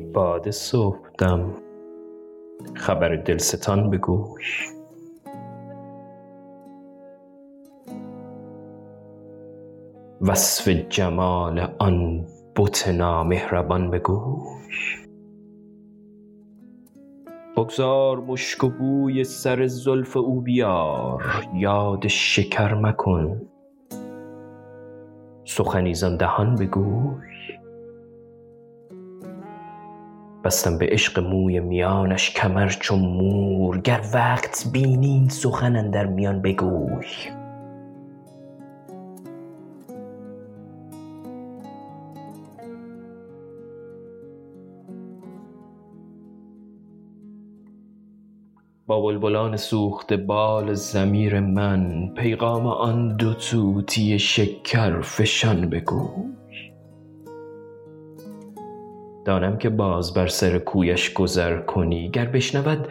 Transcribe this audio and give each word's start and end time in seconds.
باد 0.00 0.50
صبحدم 0.50 1.54
خبر 2.74 3.16
دلستان 3.16 3.90
به 3.90 3.98
گوش 3.98 4.68
وصف 10.20 10.68
جمال 10.68 11.74
آن 11.78 12.26
بت 12.56 12.88
نامهربان 12.88 13.90
به 13.90 13.98
گوش 13.98 15.04
بگذار 17.56 18.20
مشک 18.20 18.64
و 18.64 18.68
بوی 18.68 19.24
سر 19.24 19.66
زلف 19.66 20.16
او 20.16 20.40
بیار. 20.40 21.22
یاد 21.54 22.06
شکر 22.08 22.74
مکن. 22.74 23.40
سخنی 25.44 25.94
زان 25.94 26.16
دهان 26.16 26.54
به 26.54 26.66
بستم 30.44 30.78
به 30.78 30.86
عشق 30.86 31.20
موی 31.20 31.60
میانش 31.60 32.30
کمر 32.30 32.68
چو 32.68 32.96
مور 32.96 33.80
گر 33.80 34.00
وقت 34.14 34.64
بینی 34.72 35.06
این 35.06 35.28
سخن 35.28 35.76
اندر 35.76 36.06
میان 36.06 36.42
بگوی 36.42 37.06
با 48.86 49.00
بلبلان 49.00 49.56
سوخته 49.56 50.16
بال 50.16 50.74
ضمیر 50.74 51.40
من 51.40 52.08
پیغام 52.16 52.66
آن 52.66 53.16
دو 53.16 53.34
طوطی 53.34 54.18
شکرفشان 54.18 55.70
به 55.70 55.80
گوش 55.80 56.43
دانم 59.24 59.58
که 59.58 59.68
باز 59.68 60.14
بر 60.14 60.26
سر 60.26 60.58
کویش 60.58 61.12
گذر 61.12 61.60
کنی. 61.60 62.10
گر 62.10 62.26
بشنود 62.26 62.88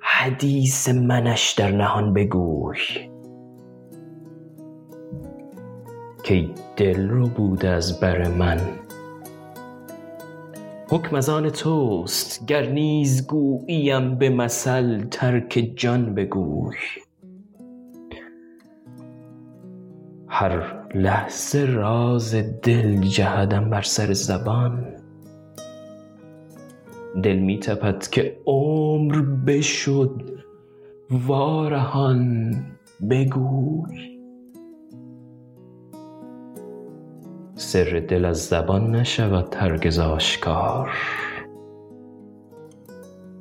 حدیث 0.00 0.88
منش 0.88 1.50
در 1.50 1.70
نهان 1.70 2.12
به 2.12 2.24
گوی 2.24 2.78
کای 6.28 6.50
دل 6.76 7.08
ربوده 7.10 7.68
از 7.68 8.00
بر 8.00 8.28
من. 8.28 8.60
حکم 10.90 11.16
از 11.16 11.28
آن 11.28 11.50
توست 11.50 12.46
گر 12.46 12.66
نیز 12.66 13.26
گوییم 13.26 14.14
به 14.14 14.28
مثل 14.28 15.04
ترک 15.04 15.72
جان 15.76 16.14
به 16.14 16.24
گوی 16.24 16.76
هر 20.28 20.84
لحظه 20.94 21.64
راز 21.64 22.34
دل 22.62 23.00
جهدم 23.00 23.70
بر 23.70 23.82
سر 23.82 24.12
زبان. 24.12 24.97
دل 27.22 27.36
می 27.36 27.58
تپد 27.58 28.06
که 28.06 28.36
عمر 28.46 29.22
بشد. 29.46 30.38
وارهان 31.10 32.54
بگوی. 33.10 34.18
سر 37.54 38.04
دل 38.08 38.24
از 38.24 38.46
زبان 38.46 38.90
نشود 38.90 39.54
هرگز 39.54 39.98
آشکار. 39.98 40.90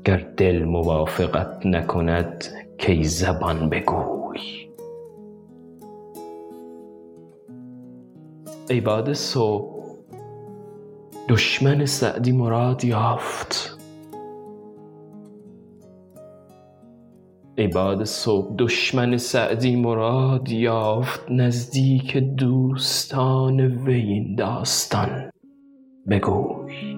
گر 0.06 0.34
دل 0.38 0.64
موافقت 0.64 1.66
نکند 1.66 2.46
کی 2.78 3.04
زبان 3.04 3.70
بگوی. 3.70 4.68
ای 17.58 17.68
باد 17.68 18.04
صبح 18.04 18.56
دشمن 18.58 19.18
سعدی 19.18 19.76
مراد 19.76 20.50
یافت 20.50 21.32
نزدیک 21.32 22.18
دوستان 22.18 23.60
وی 23.60 24.02
این 24.02 24.36
داستان. 24.36 25.32
بگوی. 26.10 26.97